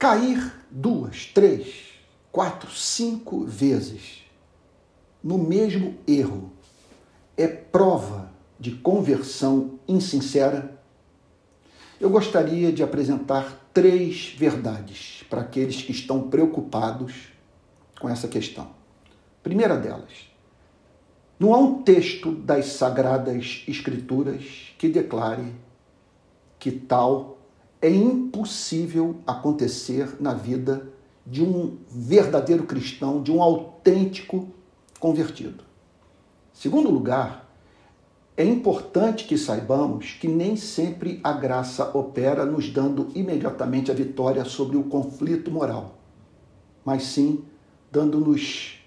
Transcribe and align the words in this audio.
cair 0.00 0.50
duas, 0.70 1.26
três, 1.26 1.90
quatro, 2.32 2.70
cinco 2.70 3.44
vezes 3.44 4.24
no 5.22 5.36
mesmo 5.36 5.98
erro 6.08 6.50
é 7.36 7.46
prova 7.46 8.32
de 8.58 8.70
conversão 8.70 9.78
insincera? 9.86 10.80
Eu 12.00 12.08
gostaria 12.08 12.72
de 12.72 12.82
apresentar 12.82 13.68
três 13.74 14.34
verdades 14.38 15.22
para 15.28 15.42
aqueles 15.42 15.82
que 15.82 15.92
estão 15.92 16.30
preocupados 16.30 17.28
com 18.00 18.08
essa 18.08 18.26
questão. 18.26 18.70
Primeira 19.42 19.76
delas, 19.76 20.30
não 21.38 21.54
há 21.54 21.58
um 21.58 21.82
texto 21.82 22.32
das 22.32 22.68
Sagradas 22.68 23.64
Escrituras 23.68 24.72
que 24.78 24.88
declare 24.88 25.52
que 26.58 26.70
tal 26.70 27.39
é 27.80 27.90
impossível 27.90 29.16
acontecer 29.26 30.16
na 30.20 30.34
vida 30.34 30.88
de 31.26 31.42
um 31.42 31.78
verdadeiro 31.88 32.64
cristão, 32.64 33.22
de 33.22 33.32
um 33.32 33.42
autêntico 33.42 34.48
convertido. 34.98 35.64
Segundo 36.52 36.90
lugar, 36.90 37.48
é 38.36 38.44
importante 38.44 39.24
que 39.24 39.36
saibamos 39.36 40.12
que 40.20 40.28
nem 40.28 40.56
sempre 40.56 41.20
a 41.22 41.32
graça 41.32 41.96
opera 41.96 42.44
nos 42.44 42.70
dando 42.70 43.08
imediatamente 43.14 43.90
a 43.90 43.94
vitória 43.94 44.44
sobre 44.44 44.76
o 44.76 44.84
conflito 44.84 45.50
moral, 45.50 45.98
mas 46.84 47.04
sim 47.04 47.44
dando-nos 47.90 48.78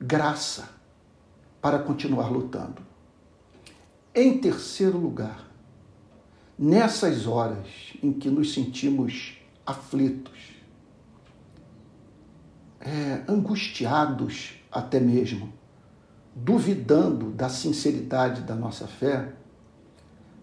graça 0.00 0.68
para 1.60 1.78
continuar 1.78 2.30
lutando. 2.30 2.82
Em 4.14 4.36
terceiro 4.38 4.98
lugar, 4.98 5.51
nessas 6.62 7.26
horas 7.26 7.66
em 8.00 8.12
que 8.12 8.30
nos 8.30 8.54
sentimos 8.54 9.36
aflitos, 9.66 10.38
é, 12.78 13.24
angustiados 13.26 14.52
até 14.70 15.00
mesmo, 15.00 15.52
duvidando 16.32 17.32
da 17.32 17.48
sinceridade 17.48 18.42
da 18.42 18.54
nossa 18.54 18.86
fé, 18.86 19.32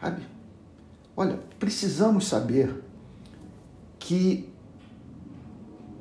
sabe? 0.01 0.21
Olha, 1.15 1.39
precisamos 1.57 2.27
saber 2.27 2.83
que 3.97 4.49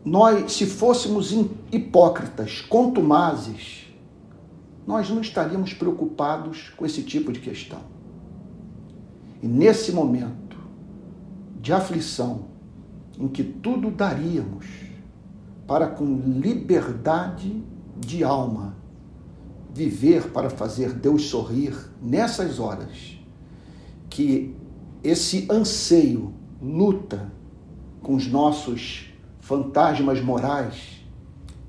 nós, 0.05 0.50
se 0.50 0.67
fôssemos 0.67 1.31
hipócritas, 1.71 2.61
contumazes, 2.62 3.87
nós 4.84 5.09
não 5.11 5.21
estaríamos 5.21 5.75
preocupados 5.75 6.71
com 6.71 6.84
esse 6.84 7.05
tipo 7.05 7.33
de 7.33 7.39
questão. 7.39 7.98
E 9.42 9.47
nesse 9.47 9.92
momento 9.92 10.56
de 11.61 11.72
aflição, 11.72 12.47
em 13.19 13.28
que 13.28 13.42
tudo 13.42 13.91
daríamos 13.91 14.67
para 15.67 15.86
com 15.86 16.17
liberdade 16.17 17.62
de 17.97 18.25
alma 18.25 18.77
viver 19.75 20.31
para 20.31 20.48
fazer 20.48 20.92
Deus 20.92 21.25
sorrir 21.27 21.75
nessas 22.03 22.59
horas 22.59 23.19
que 24.09 24.55
esse 25.05 25.47
anseio 25.50 26.33
luta 26.61 27.31
com 28.03 28.14
os 28.14 28.27
nossos 28.27 29.12
fantasmas 29.41 30.20
morais, 30.20 31.05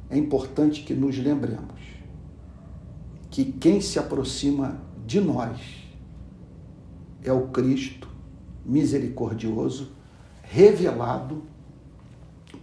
é 0.09 0.17
importante 0.17 0.83
que 0.83 0.93
nos 0.93 1.17
lembremos 1.17 1.79
que 3.29 3.45
quem 3.45 3.79
se 3.79 3.99
aproxima 3.99 4.81
de 5.05 5.21
nós 5.21 5.88
é 7.23 7.31
o 7.31 7.47
Cristo 7.47 8.07
misericordioso 8.65 9.91
revelado 10.43 11.43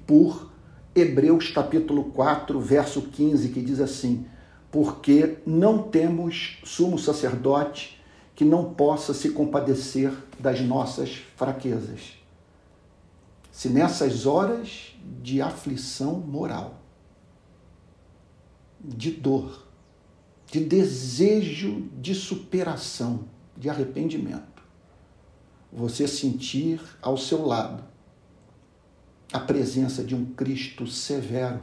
por 0.06 0.50
Hebreus 0.94 1.50
capítulo 1.50 2.04
4, 2.04 2.58
verso 2.60 3.02
15, 3.02 3.50
que 3.50 3.60
diz 3.60 3.80
assim: 3.80 4.26
Porque 4.70 5.38
não 5.46 5.82
temos 5.82 6.58
sumo 6.64 6.98
sacerdote 6.98 8.02
que 8.34 8.44
não 8.44 8.74
possa 8.74 9.12
se 9.12 9.30
compadecer 9.30 10.12
das 10.38 10.60
nossas 10.60 11.16
fraquezas. 11.36 12.18
Se 13.50 13.68
nessas 13.68 14.26
horas 14.26 14.94
de 15.22 15.40
aflição 15.40 16.20
moral, 16.20 16.82
de 18.80 19.10
dor, 19.10 19.66
de 20.46 20.60
desejo 20.60 21.88
de 21.98 22.14
superação, 22.14 23.24
de 23.56 23.68
arrependimento, 23.70 24.62
você 25.72 26.06
sentir 26.06 26.80
ao 27.00 27.16
seu 27.16 27.44
lado 27.46 27.82
a 29.32 29.40
presença 29.40 30.04
de 30.04 30.14
um 30.14 30.24
Cristo 30.24 30.86
severo, 30.86 31.60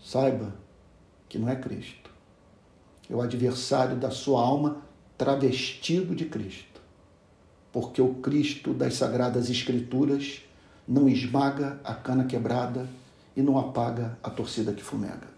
saiba 0.00 0.54
que 1.28 1.38
não 1.38 1.48
é 1.48 1.56
Cristo. 1.56 2.10
É 3.08 3.14
o 3.14 3.20
adversário 3.20 3.96
da 3.96 4.10
sua 4.10 4.42
alma 4.42 4.82
travestido 5.16 6.14
de 6.14 6.26
Cristo. 6.26 6.80
Porque 7.72 8.02
o 8.02 8.14
Cristo 8.14 8.74
das 8.74 8.94
Sagradas 8.94 9.48
Escrituras 9.48 10.42
não 10.86 11.08
esmaga 11.08 11.80
a 11.84 11.94
cana 11.94 12.24
quebrada 12.24 12.86
e 13.36 13.40
não 13.40 13.58
apaga 13.58 14.18
a 14.22 14.28
torcida 14.28 14.72
que 14.72 14.82
fumega. 14.82 15.32